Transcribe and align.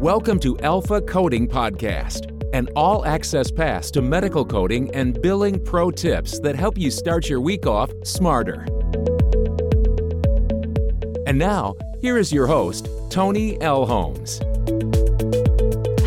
Welcome 0.00 0.40
to 0.40 0.58
Alpha 0.60 1.02
Coding 1.02 1.46
Podcast, 1.46 2.32
an 2.54 2.70
all 2.74 3.04
access 3.04 3.50
pass 3.50 3.90
to 3.90 4.00
medical 4.00 4.46
coding 4.46 4.90
and 4.94 5.20
billing 5.20 5.62
pro 5.62 5.90
tips 5.90 6.40
that 6.40 6.56
help 6.56 6.78
you 6.78 6.90
start 6.90 7.28
your 7.28 7.42
week 7.42 7.66
off 7.66 7.90
smarter. 8.02 8.64
And 11.26 11.36
now, 11.36 11.74
here 12.00 12.16
is 12.16 12.32
your 12.32 12.46
host, 12.46 12.88
Tony 13.10 13.60
L. 13.60 13.84
Holmes. 13.84 14.40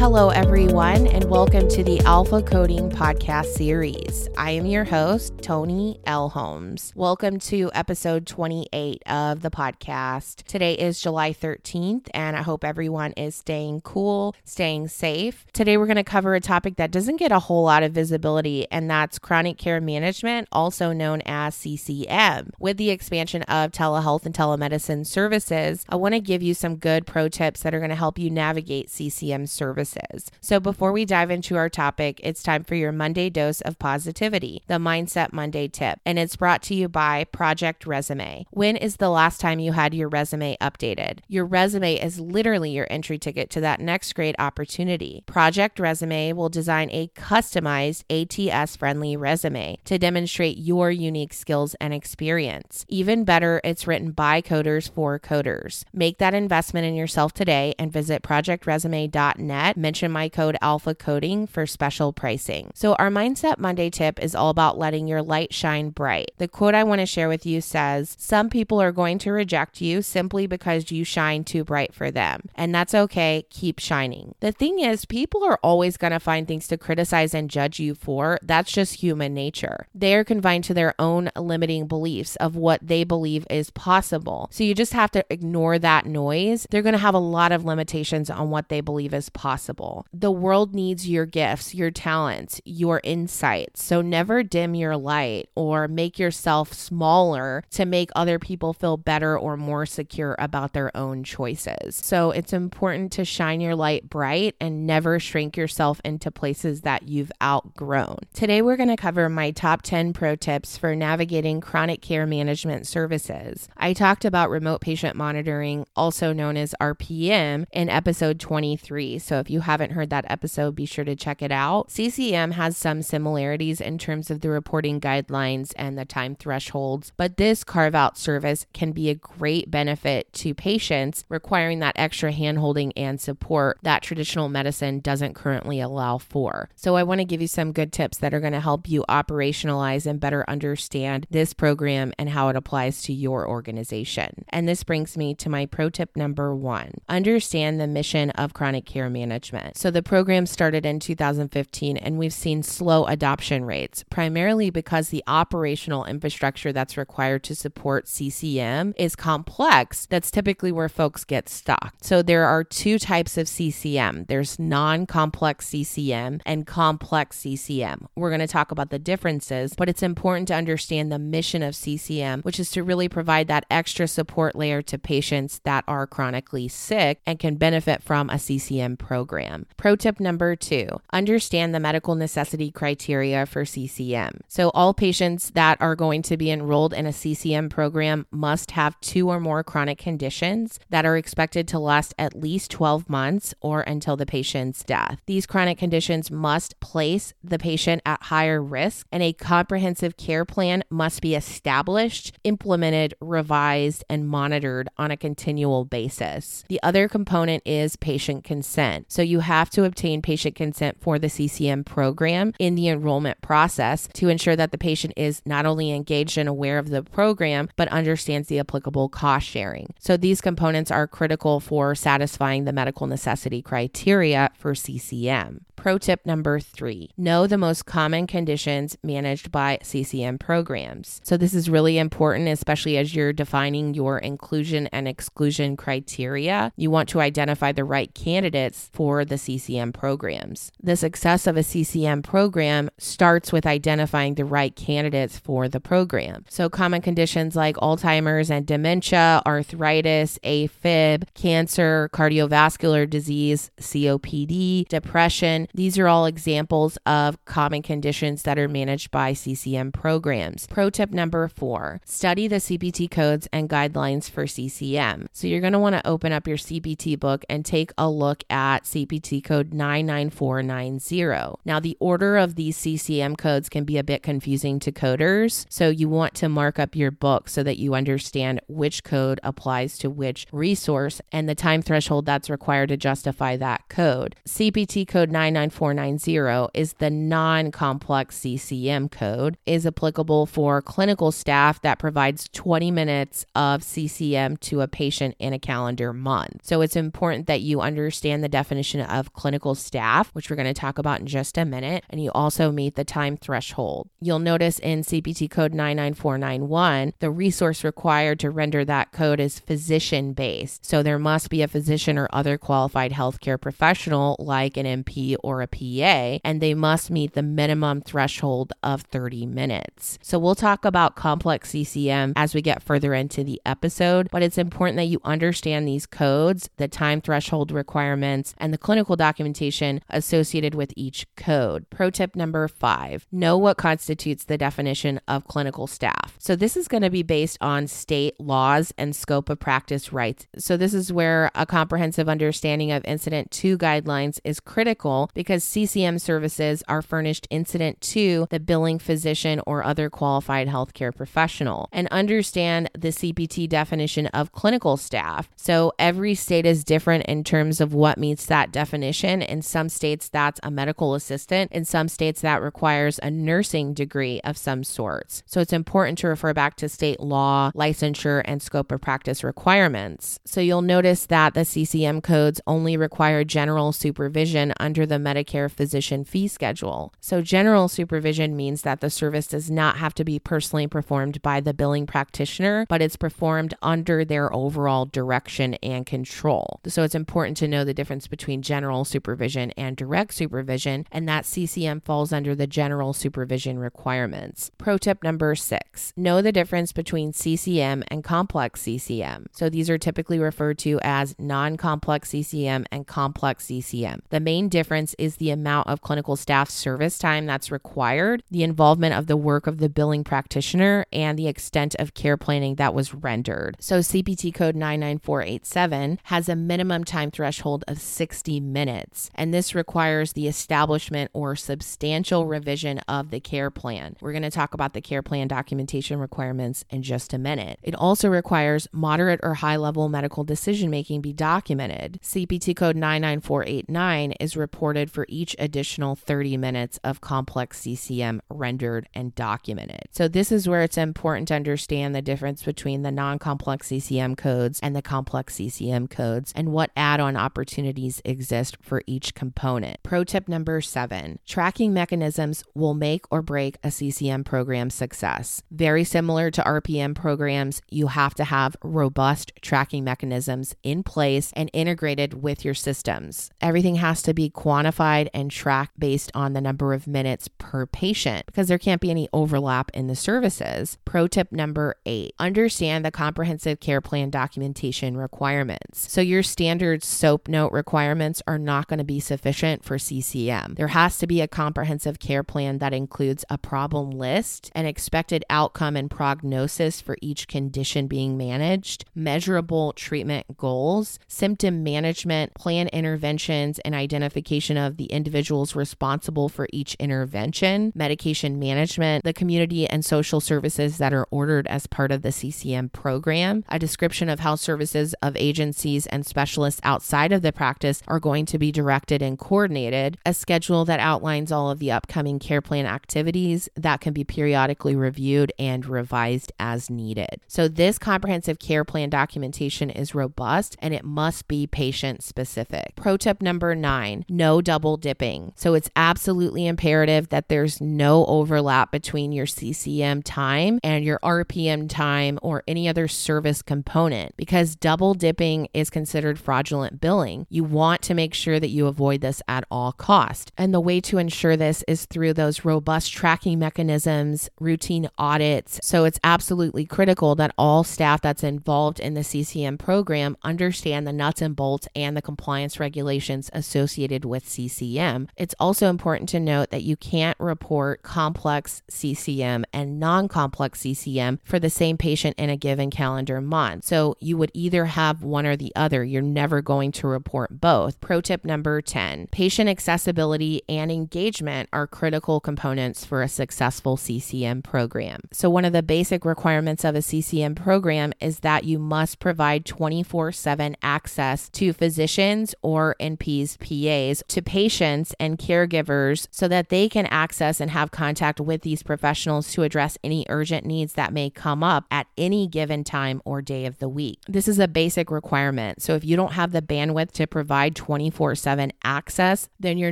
Hello, 0.04 0.32
everyone, 0.32 1.08
and 1.08 1.24
welcome 1.30 1.70
to 1.70 1.82
the 1.82 2.02
Alpha 2.02 2.44
Coding 2.44 2.90
Podcast 2.90 3.46
Series. 3.46 4.28
I 4.38 4.52
am 4.52 4.66
your 4.66 4.84
host, 4.84 5.38
Tony 5.42 5.98
L. 6.06 6.28
Holmes. 6.28 6.92
Welcome 6.94 7.40
to 7.40 7.72
episode 7.74 8.28
28 8.28 9.02
of 9.08 9.41
the 9.41 9.50
podcast. 9.50 10.44
Today 10.44 10.74
is 10.74 11.02
July 11.02 11.32
13th, 11.32 12.10
and 12.13 12.36
I 12.36 12.41
hope 12.41 12.66
everyone 12.66 13.13
is 13.13 13.34
staying 13.34 13.80
cool, 13.80 14.36
staying 14.44 14.90
safe. 14.90 15.46
Today, 15.54 15.77
we're 15.77 15.86
going 15.86 15.96
to 15.96 16.04
cover 16.04 16.35
a 16.35 16.41
topic 16.41 16.76
that 16.76 16.91
doesn't 16.91 17.16
get 17.16 17.32
a 17.32 17.40
whole 17.40 17.63
lot 17.63 17.82
of 17.82 17.94
visibility, 17.94 18.68
and 18.70 18.90
that's 18.90 19.18
chronic 19.18 19.58
care 19.58 19.80
management, 19.80 20.49
also 20.52 20.91
known 20.91 21.22
as 21.26 21.55
CCM. 21.55 22.52
With 22.60 22.76
the 22.76 22.90
expansion 22.90 23.44
of 23.44 23.72
telehealth 23.72 24.26
and 24.26 24.35
telemedicine 24.35 25.08
services, 25.08 25.85
I 25.88 25.96
want 25.96 26.13
to 26.13 26.20
give 26.20 26.44
you 26.44 26.54
some 26.54 26.76
good 26.76 27.08
pro 27.08 27.30
tips 27.30 27.62
that 27.62 27.74
are 27.74 27.80
going 27.80 27.90
to 27.90 27.96
help 27.96 28.20
you 28.20 28.30
navigate 28.30 28.90
CCM 28.90 29.48
services 29.48 29.93
services. 29.94 30.32
So, 30.42 30.60
before 30.60 30.92
we 30.92 31.06
dive 31.06 31.32
into 31.32 31.56
our 31.56 31.70
topic, 31.70 32.20
it's 32.24 32.44
time 32.44 32.64
for 32.64 32.76
your 32.76 32.92
Monday 32.92 33.30
dose 33.30 33.62
of 33.62 33.80
positivity, 33.80 34.64
the 34.68 34.76
Mindset 34.76 35.34
Monday 35.34 35.68
tip, 35.68 36.00
and 36.06 36.20
it's 36.20 36.36
brought 36.36 36.62
to 36.64 36.76
you 36.76 36.88
by 36.88 37.26
Project 37.26 37.86
Resume. 37.86 38.46
When 38.52 38.76
is 38.76 38.98
the 38.98 39.10
last 39.10 39.40
time 39.40 39.60
you 39.60 39.74
had 39.74 39.94
your 39.94 40.10
resume 40.10 40.58
updated? 40.62 41.20
Your 41.27 41.46
resume 41.46 41.96
is 41.96 42.20
literally 42.20 42.72
your 42.72 42.88
entry 42.90 43.18
ticket 43.18 43.50
to 43.52 43.62
that 43.62 43.80
next 43.80 44.13
great 44.13 44.35
opportunity. 44.40 45.24
Project 45.26 45.80
Resume 45.80 46.34
will 46.34 46.50
design 46.50 46.90
a 46.91 47.07
customized 47.10 48.04
ATS 48.10 48.76
friendly 48.76 49.16
resume 49.16 49.78
to 49.85 49.98
demonstrate 49.98 50.57
your 50.57 50.91
unique 50.91 51.34
skills 51.34 51.76
and 51.80 51.94
experience. 51.94 52.85
Even 52.90 53.24
better, 53.24 53.62
it's 53.63 53.88
written 53.88 54.12
by 54.12 54.41
coders 54.41 54.90
for 54.90 55.20
coders. 55.20 55.84
Make 55.94 56.18
that 56.18 56.34
investment 56.34 56.85
in 56.85 56.96
yourself 56.96 57.34
today 57.34 57.74
and 57.80 57.91
visit 57.91 58.24
projectresume.net 58.24 59.78
mention 59.84 60.12
my 60.12 60.29
code 60.29 60.57
Alpha 60.62 60.95
Coding 60.95 61.45
for 61.45 61.67
special 61.67 62.13
pricing. 62.13 62.71
So, 62.73 62.93
our 62.95 63.09
Mindset 63.09 63.59
Monday 63.59 63.89
tip 63.89 64.17
is 64.23 64.34
all 64.34 64.50
about 64.50 64.79
letting 64.79 65.07
your 65.07 65.22
light 65.22 65.53
shine 65.53 65.89
bright. 65.89 66.31
The 66.38 66.47
quote 66.47 66.73
I 66.73 66.85
want 66.85 67.01
to 67.01 67.06
share 67.06 67.28
with 67.28 67.45
you 67.45 67.59
says, 67.62 68.16
Some 68.17 68.50
people 68.50 68.81
are 68.81 68.94
going 68.94 69.19
to 69.19 69.31
reject 69.31 69.81
you 69.81 70.01
simply 70.01 70.47
because 70.47 70.89
you 70.89 71.03
shine 71.03 71.44
too 71.44 71.63
bright 71.63 71.94
for 71.94 72.09
them. 72.09 72.50
And 72.56 72.73
that's 72.73 72.95
okay. 72.95 73.45
Keep 73.50 73.79
shining. 73.79 74.34
The 74.39 74.53
thing 74.53 74.79
is, 74.79 75.06
people 75.06 75.44
are 75.44 75.59
always 75.61 75.97
going 75.97 76.13
to 76.13 76.19
find 76.19 76.47
things 76.47 76.67
to 76.69 76.78
criticize 76.78 77.34
and 77.34 77.50
judge 77.50 77.79
you 77.79 77.94
for. 77.94 78.39
That's 78.41 78.72
just 78.72 78.95
human 78.95 79.34
nature. 79.34 79.88
They 79.94 80.16
are 80.16 80.23
confined 80.23 80.63
to 80.66 80.73
their 80.73 80.95
own 80.97 81.29
limiting 81.35 81.88
beliefs 81.88 82.38
of 82.38 82.56
what 82.56 82.79
they 82.81 83.03
believe 83.03 83.45
is 83.50 83.69
possible. 83.69 84.47
So, 84.50 84.63
you 84.63 84.73
just 84.73 84.94
have 84.94 85.11
to 85.11 85.25
ignore 85.29 85.78
that 85.78 86.06
noise. 86.06 86.66
They're 86.72 86.81
going 86.81 86.94
to 86.94 87.00
have 87.00 87.13
a 87.13 87.19
lot 87.19 87.51
of 87.51 87.66
limitations 87.66 88.29
on 88.29 88.50
what 88.50 88.69
they 88.69 88.79
believe 88.79 89.13
is 89.13 89.28
possible 89.28 89.62
possible. 89.64 90.06
The 90.14 90.31
world 90.31 90.75
needs 90.75 91.08
your 91.08 91.25
gifts, 91.25 91.74
your 91.74 91.92
talents, 91.92 92.59
your 92.66 93.00
insights. 93.03 93.84
So 93.84 94.02
never 94.02 94.44
dim 94.44 94.75
your 94.75 94.97
light 94.97 95.50
or 95.56 95.88
make 95.88 96.19
yourself 96.19 96.74
smaller 96.74 97.64
to 97.72 97.86
make 97.86 98.09
other 98.16 98.40
people 98.40 98.74
feel 98.74 98.97
better 98.97 99.38
or 99.38 99.56
more 99.56 99.86
secure 99.86 100.36
about 100.38 100.74
their 100.74 100.96
own 100.96 101.24
choices. 101.24 101.96
So 101.96 102.31
it's 102.31 102.52
important 102.52 103.12
to 103.14 103.25
shine 103.25 103.62
your 103.62 103.75
light 103.75 104.09
bright 104.09 104.56
and 104.59 104.85
never 104.85 105.19
shrink 105.19 105.56
yourself 105.56 106.02
into 106.03 106.29
places 106.29 106.81
that 106.81 107.07
you've 107.07 107.31
outgrown. 107.41 108.18
Today, 108.34 108.62
we're 108.62 108.78
going 108.78 108.90
to 108.90 108.97
cover 108.97 109.29
my 109.29 109.52
top 109.52 109.81
10 109.81 110.13
pro 110.13 110.35
tips 110.35 110.78
for 110.78 110.96
navigating 110.96 111.62
chronic 111.62 112.02
care 112.02 112.25
management 112.25 112.85
services. 112.85 113.69
I 113.78 113.94
talked 113.94 114.25
about 114.25 114.50
remote 114.50 114.81
patient 114.81 115.16
monitoring, 115.16 115.85
also 115.96 116.34
known 116.34 116.57
as 116.57 116.75
RPM, 116.81 117.66
in 117.72 117.90
episode 117.90 118.40
23. 118.40 119.19
So 119.19 119.40
if 119.40 119.50
you 119.50 119.53
haven't 119.62 119.91
heard 119.91 120.09
that 120.09 120.25
episode, 120.30 120.75
be 120.75 120.86
sure 120.86 121.06
to 121.06 121.16
check 121.16 121.41
it 121.41 121.52
out. 121.52 121.91
CCM 121.91 122.52
has 122.52 122.78
some 122.78 123.02
similarities 123.02 123.80
in 123.80 123.97
terms 123.97 124.31
of 124.31 124.41
the 124.41 124.50
reporting 124.50 125.00
guidelines 125.00 125.74
and 125.75 125.97
the 125.97 126.06
time 126.06 126.36
thresholds, 126.36 127.12
but 127.18 127.38
this 127.38 127.64
carve 127.64 127.96
out 127.96 128.18
service 128.18 128.66
can 128.74 128.91
be 128.91 129.09
a 129.09 129.16
great 129.16 129.69
benefit 129.69 130.31
to 130.34 130.53
patients 130.53 131.25
requiring 131.30 131.80
that 131.80 131.96
extra 131.97 132.31
handholding 132.31 132.91
and 132.96 133.19
support 133.19 133.78
that 133.84 134.02
traditional 134.02 134.50
medicine 134.50 135.00
doesn't 135.00 135.36
currently 135.36 135.80
allow 135.80 136.18
for. 136.18 136.70
So, 136.75 136.96
I 136.96 137.03
want 137.03 137.20
to 137.20 137.25
give 137.25 137.41
you 137.41 137.47
some 137.47 137.72
good 137.72 137.91
tips 137.91 138.18
that 138.20 138.34
are 138.34 138.40
going 138.40 138.53
to 138.53 138.59
help 138.59 138.90
you 138.90 139.06
operationalize 139.09 140.06
and 140.06 140.20
better 140.20 140.46
understand 140.47 141.28
this 141.30 141.53
program 141.53 142.14
and 142.18 142.30
how 142.30 142.50
it 142.50 142.56
applies 142.56 143.02
to 143.03 143.14
your 143.14 143.47
organization. 143.47 144.46
And 144.50 144.68
this 144.68 144.84
brings 144.84 145.18
me 145.18 145.35
to 145.35 145.50
my 145.50 145.66
pro 145.66 145.90
tip 145.90 146.16
number 146.16 146.56
one 146.56 146.94
understand 147.09 147.80
the 147.80 147.88
mission 147.88 148.30
of 148.31 148.53
chronic 148.53 148.85
care 148.85 149.09
management 149.09 149.42
management. 149.51 149.77
So 149.77 149.91
the 149.91 150.03
program 150.03 150.45
started 150.45 150.85
in 150.85 150.99
2015 150.99 151.97
and 151.97 152.17
we've 152.17 152.33
seen 152.33 152.63
slow 152.63 153.05
adoption 153.05 153.65
rates, 153.65 154.03
primarily 154.09 154.69
because 154.69 155.09
the 155.09 155.23
operational 155.27 156.05
infrastructure 156.05 156.71
that's 156.71 156.97
required 156.97 157.43
to 157.43 157.55
support 157.55 158.07
CCM 158.07 158.93
is 158.97 159.15
complex. 159.15 160.05
That's 160.05 160.31
typically 160.31 160.71
where 160.71 160.89
folks 160.89 161.23
get 161.23 161.49
stuck. 161.49 161.93
So 162.01 162.21
there 162.21 162.45
are 162.45 162.63
two 162.63 162.99
types 162.99 163.37
of 163.37 163.47
CCM 163.47 164.25
there's 164.27 164.59
non 164.59 165.05
complex 165.05 165.67
CCM 165.67 166.41
and 166.45 166.67
complex 166.67 167.37
CCM. 167.37 168.07
We're 168.15 168.29
going 168.29 168.39
to 168.39 168.47
talk 168.47 168.71
about 168.71 168.89
the 168.89 168.99
differences, 168.99 169.73
but 169.75 169.89
it's 169.89 170.03
important 170.03 170.47
to 170.49 170.55
understand 170.55 171.11
the 171.11 171.19
mission 171.19 171.63
of 171.63 171.75
CCM, 171.75 172.41
which 172.41 172.59
is 172.59 172.69
to 172.71 172.83
really 172.83 173.09
provide 173.09 173.47
that 173.47 173.65
extra 173.69 174.07
support 174.07 174.55
layer 174.55 174.81
to 174.83 174.97
patients 174.97 175.59
that 175.63 175.83
are 175.87 176.05
chronically 176.07 176.67
sick 176.67 177.19
and 177.25 177.39
can 177.39 177.55
benefit 177.55 178.03
from 178.03 178.29
a 178.29 178.37
CCM 178.37 178.97
program 178.97 179.32
program. 179.33 179.66
Pro 179.77 179.95
tip 179.95 180.19
number 180.19 180.55
two 180.55 180.88
understand 181.11 181.73
the 181.73 181.79
medical 181.79 182.13
necessity 182.13 182.69
criteria 182.69 183.45
for 183.45 183.66
CCM. 183.66 184.41
So, 184.47 184.69
all 184.75 184.94
patients 184.94 185.51
that 185.55 185.77
are 185.81 185.95
going 185.95 186.21
to 186.23 186.38
be 186.38 186.51
enrolled 186.51 186.94
in 186.94 187.07
a 187.07 187.13
CCM 187.13 187.69
program 187.69 188.27
must 188.31 188.72
have 188.72 188.99
two 189.01 189.29
or 189.29 189.39
more 189.39 189.63
chronic 189.63 189.97
conditions 189.97 190.79
that 190.89 191.05
are 191.05 191.17
expected 191.17 191.67
to 191.69 191.79
last 191.79 192.13
at 192.19 192.35
least 192.35 192.69
12 192.69 193.09
months 193.09 193.55
or 193.59 193.81
until 193.81 194.16
the 194.16 194.25
patient's 194.25 194.83
death. 194.83 195.19
These 195.25 195.47
chronic 195.47 195.79
conditions 195.79 196.29
must 196.29 196.79
place 196.79 197.33
the 197.43 197.57
patient 197.57 198.03
at 198.05 198.23
higher 198.23 198.61
risk, 198.61 199.07
and 199.11 199.23
a 199.23 199.33
comprehensive 199.33 200.16
care 200.16 200.45
plan 200.45 200.83
must 200.91 201.22
be 201.22 201.33
established, 201.33 202.38
implemented, 202.43 203.16
revised, 203.19 204.03
and 204.09 204.27
monitored 204.27 204.89
on 204.97 205.09
a 205.09 205.17
continual 205.17 205.85
basis. 205.85 206.63
The 206.69 206.79
other 206.83 207.07
component 207.07 207.63
is 207.66 207.95
patient 207.95 208.43
consent. 208.43 209.11
So, 209.11 209.22
you 209.23 209.39
have 209.39 209.69
to 209.72 209.84
obtain 209.84 210.22
patient 210.22 210.56
consent 210.56 210.97
for 211.01 211.17
the 211.17 211.29
CCM 211.29 211.84
program 211.84 212.53
in 212.59 212.75
the 212.75 212.88
enrollment 212.88 213.41
process 213.41 214.07
to 214.13 214.29
ensure 214.29 214.56
that 214.56 214.72
the 214.72 214.78
patient 214.78 215.13
is 215.17 215.41
not 215.45 215.66
only 215.66 215.91
engaged 215.91 216.38
and 216.38 216.50
aware 216.50 216.78
of 216.78 216.89
the 216.89 217.03
program, 217.03 217.69
but 217.75 217.88
understands 217.88 218.47
the 218.47 218.59
applicable 218.59 219.09
cost 219.09 219.47
sharing. 219.47 219.94
So 220.00 220.17
these 220.17 220.41
components 220.41 220.91
are 220.91 221.07
critical 221.07 221.59
for 221.59 221.95
satisfying 221.95 222.66
the 222.66 222.73
medical 222.73 223.07
necessity 223.07 223.61
criteria 223.61 224.51
for 224.57 224.75
CCM. 224.75 225.66
Pro 225.83 225.97
tip 225.97 226.25
number 226.25 226.61
three 226.61 227.09
know 227.17 227.45
the 227.45 227.57
most 227.57 227.85
common 227.85 228.25
conditions 228.25 228.95
managed 229.03 229.51
by 229.51 229.79
CCM 229.83 230.38
programs. 230.38 231.19
So, 231.25 231.35
this 231.35 231.53
is 231.53 231.69
really 231.69 231.97
important, 231.97 232.47
especially 232.47 232.97
as 232.97 233.13
you're 233.13 233.34
defining 233.34 233.93
your 233.93 234.17
inclusion 234.17 234.87
and 234.93 235.09
exclusion 235.09 235.75
criteria. 235.75 236.72
You 236.78 236.90
want 236.90 237.09
to 237.09 237.19
identify 237.19 237.73
the 237.73 237.84
right 237.84 238.16
candidates 238.16 238.90
for 238.93 239.25
the 239.25 239.37
CCM 239.37 239.91
programs. 239.91 240.72
The 240.81 240.96
success 240.96 241.47
of 241.47 241.58
a 241.58 241.63
CCM 241.63 242.22
program 242.22 242.90
starts 242.97 243.52
with 243.52 243.66
identifying 243.66 244.35
the 244.35 244.46
right 244.46 244.73
candidates 244.73 245.37
for 245.37 245.67
the 245.67 245.81
program. 245.81 246.46
So, 246.47 246.69
common 246.69 247.02
conditions 247.02 247.58
like 247.58 247.75
Alzheimer's 247.75 248.49
and 248.49 248.66
dementia, 248.66 249.41
arthritis, 249.46 250.40
AFib, 250.46 251.25
cancer, 251.34 252.09
cardiovascular 252.13 253.09
disease, 253.09 253.69
COPD, 253.81 254.87
depression, 254.87 255.67
These 255.75 255.97
are 255.97 256.08
all 256.08 256.28
examples 256.28 257.00
of 257.08 257.44
common 257.46 257.81
conditions 257.81 258.44
that 258.44 258.60
are 258.60 258.68
managed 258.68 259.10
by 259.10 259.34
CCM 259.34 259.92
programs. 259.92 260.68
Pro 260.68 260.92
tip 260.92 261.10
number 261.10 261.48
four 261.48 262.00
study 262.06 262.48
the 262.48 262.58
CPT 262.58 263.10
codes 263.10 263.48
and 263.52 263.68
guidelines 263.68 264.30
for 264.30 264.46
CCM. 264.46 265.28
So 265.31 265.48
you're 265.48 265.62
going 265.62 265.74
to 265.74 265.80
want 265.80 265.96
to 265.96 266.08
open 266.08 266.31
up 266.31 266.48
your 266.48 266.58
CPT 266.58 267.20
book 267.20 267.44
and 267.50 267.66
take 267.66 267.92
a 267.98 268.08
look 268.08 268.44
at 268.52 268.84
CPT 268.84 269.44
code 269.44 269.74
99490. 269.74 271.60
Now, 271.66 271.80
the 271.80 271.98
order 272.00 272.38
of 272.38 272.54
these 272.54 272.78
CCM 272.78 273.36
codes 273.36 273.68
can 273.68 273.84
be 273.84 273.98
a 273.98 274.04
bit 274.04 274.22
confusing 274.22 274.80
to 274.80 274.92
coders, 274.92 275.66
so 275.70 275.90
you 275.90 276.08
want 276.08 276.36
to 276.36 276.50
mark 276.50 276.78
up 276.78 276.96
your 276.96 277.10
book 277.10 277.50
so 277.50 277.64
that 277.64 277.80
you 277.80 277.96
understand 277.96 278.62
which 278.68 279.04
code 279.04 279.40
applies 279.44 279.98
to 279.98 280.10
which 280.12 280.46
resource 280.52 281.20
and 281.31 281.50
the 281.50 281.56
time 281.56 281.81
threshold 281.81 282.28
that's 282.28 282.50
required 282.50 282.90
to 282.90 282.98
justify 282.98 283.58
that 283.58 283.90
code. 283.90 284.36
CPT 284.48 285.08
code 285.08 285.31
99490 285.54 286.72
is 286.74 286.94
the 286.94 287.10
non 287.10 287.72
complex 287.72 288.38
CCM 288.38 289.10
code, 289.10 289.58
is 289.66 289.86
applicable 289.86 290.46
for 290.46 290.82
clinical 290.82 291.32
staff 291.32 291.82
that 291.82 292.00
provides 292.00 292.50
20 292.54 292.92
minutes 292.92 293.46
of 293.56 293.84
CCM 293.84 294.58
to 294.58 294.82
a 294.82 294.88
patient 294.88 295.36
in 295.40 295.54
a 295.54 295.60
calendar 295.60 296.14
month. 296.14 296.62
So 296.64 296.82
it's 296.82 296.96
important 296.96 297.48
that 297.48 297.62
you 297.62 297.82
understand 297.82 298.44
the 298.44 298.50
definition 298.50 299.02
of 299.02 299.34
clinical 299.34 299.76
staff, 299.76 300.30
which 300.34 300.50
we're 300.50 300.56
going 300.56 300.66
to 300.66 300.74
talk 300.74 300.98
about 300.98 301.20
in 301.20 301.28
just 301.28 301.58
a 301.58 301.66
minute, 301.66 302.04
and 302.10 302.22
you 302.22 302.32
also 302.32 302.72
meet 302.72 302.96
the 302.96 303.04
time 303.04 303.38
threshold. 303.38 304.10
You'll 304.20 304.40
notice 304.40 304.80
in 304.80 305.02
CPT 305.02 305.50
code 305.50 305.74
99491, 305.74 307.14
the 307.20 307.32
resource 307.32 307.84
required 307.84 308.40
to 308.40 308.50
render 308.50 308.84
that 308.86 309.12
code 309.12 309.40
is 309.40 309.60
physician 309.60 310.34
based. 310.34 310.86
So 310.86 311.04
there 311.04 311.20
must 311.20 311.50
be 311.50 311.62
a 311.62 311.68
physician 311.68 312.18
or 312.18 312.28
other 312.32 312.58
qualified 312.58 313.12
healthcare 313.12 313.60
professional 313.60 314.36
like 314.40 314.78
an 314.78 314.86
NP 314.86 315.36
or 315.44 315.62
a 315.62 315.68
PA, 315.68 316.40
and 316.44 316.62
they 316.62 316.74
must 316.74 317.12
meet 317.12 317.34
the 317.34 317.44
minimum 317.44 318.01
threshold 318.01 318.74
of 318.81 319.01
30 319.01 319.45
minutes. 319.45 320.18
So 320.22 320.40
we'll 320.40 320.56
talk 320.56 320.86
about 320.86 321.16
complex 321.16 321.69
CCM 321.69 322.34
as 322.36 322.56
we 322.56 322.62
get 322.62 322.81
further 322.81 323.13
into 323.13 323.44
the 323.44 323.62
episode, 323.66 324.30
but 324.31 324.42
it's 324.42 324.57
important 324.57 324.98
that 324.98 325.06
you 325.06 325.19
understand 325.24 325.88
these 325.88 326.06
codes, 326.06 326.69
the 326.78 326.88
time 326.88 327.22
threshold 327.22 327.72
requirements, 327.72 328.56
and 328.57 328.74
the 328.74 328.78
clinical 328.78 329.16
documentation 329.16 330.01
associated 330.10 330.75
with 330.75 330.94
each 330.95 331.28
code. 331.36 331.89
Pro 331.89 332.10
tip 332.10 332.36
number 332.36 332.68
five 332.68 333.28
know 333.31 333.57
what 333.57 333.78
constitutes 333.78 334.46
the 334.46 334.57
definition 334.57 335.19
of 335.28 335.48
clinical 335.48 335.88
staff. 335.88 336.36
So 336.39 336.56
this 336.56 336.78
is 336.78 336.88
going 336.88 337.04
to 337.04 337.10
be 337.10 337.24
based 337.24 337.57
on 337.62 337.88
state 337.88 338.39
laws 338.39 338.94
and 338.98 339.16
scope 339.16 339.50
of 339.50 339.60
practice 339.60 340.13
rights. 340.13 340.48
So 340.57 340.78
this 340.78 340.94
is 340.94 341.12
where 341.12 341.51
a 341.56 341.66
comprehensive 341.66 342.30
understanding 342.30 342.92
of 342.92 343.04
incident 343.06 343.51
to 343.51 343.78
guidelines 343.78 344.39
is 344.44 344.60
critical 344.60 345.30
because 345.34 345.64
CCM 345.64 346.20
services 346.20 346.84
are 346.88 347.02
furnished 347.02 347.48
incident 347.50 348.00
to 348.02 348.48
the 348.50 348.60
billing 348.60 349.00
physician 349.00 349.62
or 349.66 349.84
other 349.84 350.10
qualified 350.10 350.68
healthcare 350.68 351.16
professional. 351.16 351.90
And 351.92 352.08
understand 352.10 352.90
the 352.94 353.10
CPT 353.10 353.68
definition 353.68 354.28
of 354.28 354.52
clinical 354.52 354.98
staff. 354.98 355.50
So 355.56 355.94
every 355.98 356.36
state 356.36 356.66
is 356.66 356.84
different 356.84 357.26
in 357.26 357.44
terms 357.44 357.82
of 357.82 357.94
what 357.94 358.18
meets 358.18 358.46
that 358.46 358.72
definition. 358.72 359.42
In 359.42 359.62
some 359.62 359.90
states, 359.90 360.30
that's 360.30 360.60
a 360.64 360.72
medical 360.72 361.16
assistant. 361.16 361.72
In 361.72 361.86
some 361.86 362.08
states, 362.08 362.42
that 362.42 362.62
requires 362.62 363.20
a 363.22 363.32
nursing 363.32 363.94
degree 363.94 364.42
of 364.44 364.58
some 364.58 364.84
sorts. 364.84 365.44
So 365.46 365.60
it's 365.62 365.74
important 365.74 366.18
to 366.20 366.28
refer 366.28 366.54
back 366.54 366.76
to 366.78 366.90
state 366.90 367.20
law, 367.20 367.72
licensure, 367.76 368.42
and 368.46 368.62
scope 368.62 368.92
of 368.92 369.02
practice 369.02 369.44
requirements. 369.44 370.40
So 370.46 370.62
you'll 370.62 370.82
notice 370.82 371.26
that 371.28 371.54
the 371.54 371.66
CCM 371.66 372.22
codes 372.22 372.62
only 372.68 372.98
require 372.98 373.44
general 373.44 373.92
supervision 373.92 374.74
under 374.80 375.06
the 375.06 375.20
Medicare 375.24 375.72
physician 375.72 376.24
fee 376.24 376.48
schedule. 376.48 377.14
So 377.20 377.42
general 377.42 377.88
supervision 377.88 378.56
means 378.56 378.81
that 378.81 379.02
the 379.02 379.10
service 379.10 379.48
does 379.48 379.72
not 379.72 379.98
have 379.98 380.14
to 380.16 380.24
be 380.24 380.40
personally 380.40 380.88
performed 380.88 381.42
by 381.42 381.62
the 381.62 381.74
billing 381.74 382.06
practitioner, 382.06 382.86
but 382.90 383.02
it's 383.02 383.16
performed 383.16 383.74
under 383.81 384.25
their 384.25 384.54
overall 384.54 385.06
direction 385.06 385.75
and 385.75 386.06
control. 386.06 386.80
So 386.88 387.04
it's 387.04 387.16
important 387.16 387.58
to 387.58 387.68
know 387.68 387.84
the 387.84 387.94
difference 387.94 388.28
between 388.28 388.62
general 388.62 389.06
supervision 389.06 389.72
and 389.72 389.96
direct 389.96 390.34
supervision, 390.34 391.06
and 391.12 391.28
that 391.28 391.46
CCM 391.46 392.02
falls 392.02 392.34
under 392.34 392.56
the 392.56 392.68
general 392.68 393.14
supervision 393.14 393.80
requirements. 393.80 394.72
Pro 394.78 394.98
tip 394.98 395.24
number 395.24 395.56
six 395.56 396.14
know 396.16 396.42
the 396.42 396.52
difference 396.52 396.92
between 396.92 397.34
CCM 397.34 398.04
and 398.08 398.24
complex 398.24 398.81
CCM. 398.81 399.48
So 399.52 399.70
these 399.70 399.90
are 399.90 399.98
typically 399.98 400.40
referred 400.40 400.78
to 400.80 401.00
as 401.02 401.36
non 401.40 401.78
complex 401.78 402.30
CCM 402.30 402.86
and 402.92 403.08
complex 403.08 403.66
CCM. 403.66 404.22
The 404.30 404.40
main 404.40 404.70
difference 404.70 405.12
is 405.18 405.38
the 405.38 405.50
amount 405.50 405.88
of 405.88 406.01
clinical 406.01 406.36
staff 406.36 406.69
service 406.69 407.18
time 407.18 407.45
that's 407.45 407.71
required, 407.71 408.44
the 408.51 408.63
involvement 408.63 409.13
of 409.13 409.27
the 409.27 409.38
work 409.38 409.68
of 409.68 409.77
the 409.77 409.89
billing 409.89 410.24
practitioner, 410.24 411.06
and 411.12 411.38
the 411.38 411.48
extent 411.48 411.95
of 412.00 412.13
care 412.13 412.38
planning 412.38 412.75
that 412.75 412.94
was 412.94 413.13
rendered. 413.13 413.77
So 413.80 414.00
CPT 414.00 414.54
code 414.54 414.75
99487 414.75 416.19
has 416.24 416.50
a 416.50 416.56
minimum 416.56 417.04
time 417.04 417.31
threshold 417.31 417.83
of 417.88 418.00
60 418.00 418.60
minutes, 418.60 419.31
and 419.36 419.54
this 419.54 419.75
requires 419.75 420.33
the 420.33 420.48
establishment 420.48 421.31
or 421.33 421.56
substantial 421.56 422.45
revision 422.45 423.00
of 423.00 423.30
the 423.30 423.39
care 423.39 423.69
plan. 423.69 424.15
We're 424.21 424.33
going 424.33 424.44
to 424.44 424.51
talk 424.51 424.74
about 424.74 424.94
the 424.94 425.01
care 425.01 425.21
plan 425.21 425.48
documentation 425.48 426.19
requirements 426.19 426.86
in 426.89 427.04
just 427.04 427.33
a 427.33 427.38
minute. 427.38 427.80
It 427.83 427.95
also 427.95 428.30
requires 428.30 428.88
moderate 428.92 429.39
or 429.44 429.56
high 429.56 429.75
level 429.75 430.10
medical 430.10 430.44
decision 430.44 430.89
making 430.89 431.21
be 431.21 431.33
documented. 431.33 432.19
CPT 432.21 432.75
code 432.75 432.95
99489 432.95 434.33
is 434.33 434.56
reported 434.56 435.03
for 435.12 435.26
each 435.30 435.56
additional 435.60 436.16
30 436.16 436.58
minutes 436.58 437.00
of 437.04 437.22
complex 437.22 437.82
CCM 437.82 438.42
rendered 438.50 439.08
and 439.14 439.36
documented. 439.36 440.04
So, 440.12 440.28
this 440.28 440.52
is 440.52 440.68
where 440.68 440.82
it's 440.82 440.98
important 440.98 441.48
to 441.50 441.56
understand 441.56 442.16
the 442.16 442.22
difference 442.22 442.64
between 442.64 443.02
the 443.02 443.12
non 443.12 443.40
complex 443.40 443.88
CCM 443.88 444.36
codes 444.36 444.80
and 444.82 444.96
the 444.96 445.02
complex 445.02 445.56
CCM 445.56 446.08
codes 446.08 446.54
and 446.56 446.72
what 446.72 446.92
add 446.96 447.20
on 447.20 447.36
opportunities 447.36 448.22
exist 448.26 448.78
for 448.82 449.02
each 449.08 449.36
component. 449.36 450.02
Pro 450.04 450.24
tip 450.24 450.48
number 450.48 450.82
seven 450.82 451.40
tracking 451.46 451.94
mechanisms 451.94 452.64
will 452.74 452.94
make 452.94 453.26
or 453.32 453.42
break 453.42 453.78
a 453.84 453.92
CCM 453.92 454.44
program 454.44 454.90
success. 454.90 455.64
Very 455.72 456.04
similar 456.04 456.50
to 456.52 456.62
RPM 456.62 457.16
programs, 457.16 457.82
you 457.90 458.08
have 458.08 458.34
to 458.36 458.44
have 458.44 458.76
robust 458.84 459.52
tracking 459.62 460.04
mechanisms 460.04 460.76
in 460.84 461.04
place 461.04 461.52
and 461.56 461.70
integrated 461.74 462.42
with 462.42 462.64
your 462.64 462.74
systems. 462.74 463.50
Everything 463.62 463.96
has 463.96 464.22
to 464.24 464.34
be 464.34 464.50
quantified 464.50 464.93
and 465.00 465.50
tracked 465.51 466.00
based 466.00 466.31
on 466.34 466.54
the 466.54 466.62
number 466.62 466.94
of 466.94 467.07
minutes 467.07 467.48
per 467.57 467.86
patient 467.86 468.45
because 468.45 468.68
there 468.68 468.78
can't 468.78 469.01
be 469.01 469.12
any 469.12 469.28
overlap 469.34 469.92
in 469.94 470.07
the 470.07 470.16
services. 470.16 470.98
Pro 471.06 471.28
tip 471.28 471.51
number 471.51 471.95
eight 472.06 472.34
understand 472.40 473.04
the 473.04 473.12
comprehensive 473.12 473.80
care 473.80 474.01
plan 474.01 474.30
documentation 474.30 475.18
requirements. 475.18 476.12
So, 476.12 476.22
your 476.22 476.44
standard 476.44 477.04
SOAP 477.04 477.48
note 477.48 477.72
requirements 477.72 478.42
are 478.48 478.60
not 478.60 478.88
going 478.88 479.00
to 479.00 479.04
be 479.04 479.19
sufficient 479.19 479.84
for 479.84 479.98
CCM. 479.98 480.75
There 480.75 480.90
has 480.90 481.18
to 481.19 481.28
be 481.28 481.42
a 481.42 481.48
comprehensive 481.48 482.19
care 482.19 482.44
plan 482.44 482.78
that 482.80 482.94
includes 482.94 483.46
a 483.50 483.57
problem 483.57 484.12
list, 484.12 484.72
an 484.75 484.86
expected 484.86 485.44
outcome 485.50 485.96
and 485.96 486.10
prognosis 486.10 487.01
for 487.01 487.18
each 487.22 487.48
condition 487.48 488.07
being 488.07 488.38
managed, 488.38 489.06
measurable 489.15 489.94
treatment 489.94 490.58
goals, 490.58 491.20
symptom 491.27 491.84
management, 491.84 492.53
plan 492.53 492.88
interventions, 492.89 493.79
and 493.79 493.96
identification 493.96 494.77
of 494.84 494.98
the 494.98 495.06
individuals 495.06 495.75
responsible 495.75 496.50
for 496.50 496.68
each 496.72 496.96
intervention, 496.96 497.92
medication 497.96 498.60
management, 498.60 499.24
the 499.24 499.34
community 499.34 499.88
and 499.88 500.06
social 500.06 500.40
services 500.40 500.98
that 500.98 501.13
are 501.13 501.28
ordered 501.32 501.66
as 501.68 501.88
part 501.88 502.12
of 502.12 502.22
the 502.22 502.32
CCM 502.32 502.90
program, 502.90 503.63
a 503.70 503.80
description 503.80 504.30
of 504.30 504.42
how 504.42 504.56
services 504.56 505.16
of 505.22 505.36
agencies 505.38 506.06
and 506.08 506.25
specialists 506.25 506.82
outside 506.84 507.32
of 507.32 507.42
the 507.42 507.52
practice 507.52 508.04
are 508.08 508.20
going 508.20 508.46
to 508.46 508.60
be 508.60 508.72
directed 508.72 509.22
and 509.22 509.40
coordinated, 509.40 510.18
a 510.25 510.34
schedule 510.34 510.86
that 510.86 511.00
outlines 511.00 511.52
all 511.52 511.72
of 511.72 511.80
the 511.80 511.92
upcoming 511.92 512.40
care 512.40 512.62
plan 512.62 512.86
activities 512.86 513.70
that 513.75 514.02
can 514.02 514.13
be 514.13 514.24
periodically 514.24 514.96
reviewed 514.96 515.52
and 515.58 515.86
revised 515.86 516.52
as 516.60 516.90
needed. 516.90 517.42
So, 517.48 517.68
this 517.68 517.98
comprehensive 517.98 518.60
care 518.60 518.84
plan 518.84 519.10
documentation 519.10 519.90
is 519.90 520.16
robust 520.16 520.75
and 520.80 520.94
it 520.94 521.04
must 521.04 521.48
be 521.48 521.68
patient 521.68 522.24
specific. 522.24 522.94
Pro 522.96 523.18
tip 523.18 523.42
number 523.42 523.75
nine 523.75 524.25
no 524.30 524.62
double 524.74 524.98
dipping. 524.98 525.53
So, 525.56 525.75
it's 525.75 525.92
absolutely 525.96 526.65
imperative 526.65 527.30
that 527.30 527.48
there's 527.48 527.80
no 527.80 528.25
overlap 528.25 528.92
between 528.92 529.32
your 529.32 529.46
CCM 529.46 530.24
time 530.24 530.80
and 530.84 531.06
your 531.06 531.20
RPM 531.20 531.88
time 531.88 532.39
or 532.42 532.63
any 532.68 532.89
other 532.89 533.08
service 533.08 533.62
component 533.62 534.36
because 534.36 534.75
double 534.75 535.13
dipping 535.13 535.68
is 535.74 535.89
considered 535.89 536.39
fraudulent 536.39 537.00
billing. 537.00 537.46
You 537.50 537.63
want 537.63 538.01
to 538.03 538.13
make 538.13 538.34
sure 538.34 538.60
that 538.60 538.70
you 538.70 538.88
avoid 538.88 539.22
this 539.22 539.42
at 539.48 539.65
all 539.70 539.92
cost. 539.92 540.51
And 540.58 540.74
the 540.74 540.80
way 540.80 541.00
to 541.01 541.18
ensure 541.18 541.56
this 541.56 541.84
is 541.88 542.06
through 542.06 542.34
those 542.34 542.65
robust 542.65 543.13
tracking 543.13 543.60
mechanisms, 543.60 544.50
routine 544.60 545.10
audits. 545.18 545.80
So 545.84 546.06
it's 546.06 546.20
absolutely 546.24 546.86
critical 546.86 547.36
that 547.36 547.53
all 547.58 547.84
staff 547.84 548.22
that's 548.22 548.44
involved 548.44 549.00
in 549.00 549.13
the 549.13 549.24
CCM 549.24 549.77
program 549.77 550.36
understand 550.44 551.06
the 551.06 551.13
nuts 551.13 551.42
and 551.42 551.56
bolts 551.56 551.88
and 551.96 552.18
the 552.18 552.22
compliance 552.22 552.80
regulations 552.80 553.50
associated 553.53 554.25
with 554.25 554.48
CCM. 554.55 555.27
It's 555.36 555.55
also 555.60 555.89
important 555.89 556.29
to 556.29 556.39
note 556.39 556.69
that 556.69 556.83
you 556.83 556.95
can't 556.95 557.39
report 557.39 558.03
complex 558.03 558.81
CCM 558.89 559.65
and 559.74 560.00
non 560.00 560.27
complex 560.27 560.81
CCM 560.81 561.39
for 561.43 561.60
the 561.60 561.69
same 561.69 561.98
patient 561.98 562.36
in 562.38 562.50
a 562.50 562.57
given 562.57 562.89
calendar 562.89 563.41
month. 563.41 563.86
So 563.86 564.15
you 564.19 564.38
would 564.38 564.51
either 564.53 564.86
have 564.86 565.24
one 565.24 565.45
or 565.45 565.55
the 565.55 565.74
other. 565.75 566.03
You're 566.03 566.22
never 566.22 566.62
going 566.62 566.91
to 566.93 567.07
report 567.07 567.60
both. 567.60 568.00
Pro 568.00 568.22
tip 568.22 568.45
number 568.45 568.81
10 568.81 569.27
patient 569.31 569.69
accessibility 569.69 570.62
and 570.69 570.91
engagement 570.91 571.69
are 571.74 571.88
critical 571.88 572.39
components 572.39 573.03
for 573.05 573.22
a 573.22 573.27
successful 573.27 573.98
CCM 573.98 574.62
program. 574.62 575.22
So, 575.31 575.50
one 575.50 575.65
of 575.65 575.74
the 575.74 575.83
basic 575.83 576.25
requirements 576.25 576.83
of 576.83 576.95
a 576.95 577.01
CCM 577.01 577.55
program 577.55 578.13
is 578.19 578.39
that 578.41 578.63
you 578.63 578.77
must 578.77 579.19
provide 579.19 579.65
24 579.65 580.31
7 580.31 580.77
access 580.81 581.50
to 581.50 581.74
physicians 581.74 582.53
or 582.62 582.95
NPs, 583.00 583.57
PAs, 583.57 584.24
to 584.27 584.41
patients 584.44 585.16
and 585.20 585.38
caregivers 585.38 586.28
so 586.32 586.48
that 586.48 586.70
they 586.70 586.90
can 586.90 587.06
access 587.08 587.60
and 587.60 587.72
have 587.72 587.92
contact 587.92 588.40
with 588.40 588.62
these 588.62 588.84
professionals 588.84 589.52
to 589.54 589.64
address 589.64 589.98
any 590.04 590.26
urgent 590.30 590.66
needs 590.66 590.94
that 590.94 591.14
may 591.14 591.30
come 591.30 591.64
up 591.64 591.86
at 591.92 592.08
any 592.18 592.48
given 592.48 592.84
time 592.84 593.22
or 593.26 593.42
day 593.42 593.66
of 593.66 593.80
the 593.80 593.90
week. 593.90 594.20
This 594.28 594.48
is 594.48 594.60
a 594.60 594.68
basic 594.68 595.12
requirement. 595.12 595.82
So, 595.82 595.96
if 595.96 596.04
you 596.04 596.16
don't 596.16 596.34
have 596.34 596.52
the 596.52 596.62
bandwidth 596.62 597.12
to 597.14 597.28
provide 597.28 597.76
24 597.76 598.36
7 598.36 598.72
access, 598.84 599.50
then 599.60 599.78
you're 599.78 599.92